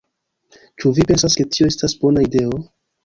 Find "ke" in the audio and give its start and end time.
1.41-1.45